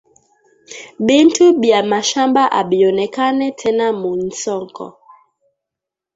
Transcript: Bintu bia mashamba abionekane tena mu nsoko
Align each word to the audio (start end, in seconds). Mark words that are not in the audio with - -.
Bintu 1.07 1.43
bia 1.61 1.79
mashamba 1.91 2.41
abionekane 2.59 3.47
tena 3.61 3.87
mu 3.99 4.11
nsoko 4.25 4.85